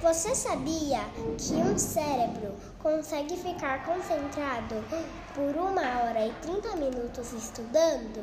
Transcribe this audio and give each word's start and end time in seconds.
Você 0.00 0.32
sabia 0.32 1.00
que 1.36 1.54
um 1.54 1.76
cérebro 1.76 2.54
consegue 2.80 3.36
ficar 3.36 3.84
concentrado 3.84 4.76
por 5.34 5.56
uma 5.56 5.82
hora 6.02 6.24
e 6.24 6.32
30 6.40 6.76
minutos 6.76 7.32
estudando? 7.32 8.22